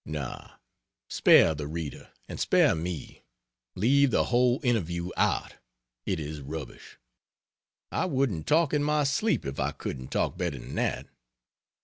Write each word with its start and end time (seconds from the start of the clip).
No; 0.03 0.53
spare 1.11 1.53
the 1.53 1.67
reader, 1.67 2.09
and 2.27 2.39
spare 2.39 2.73
me; 2.73 3.21
leave 3.75 4.09
the 4.09 4.23
whole 4.23 4.59
interview 4.63 5.09
out; 5.15 5.57
it 6.07 6.19
is 6.19 6.41
rubbish. 6.41 6.97
I 7.91 8.05
wouldn't 8.05 8.47
talk 8.47 8.73
in 8.73 8.83
my 8.83 9.03
sleep 9.03 9.45
if 9.45 9.59
I 9.59 9.69
couldn't 9.73 10.07
talk 10.07 10.39
better 10.39 10.57
than 10.57 10.73
that. 10.73 11.05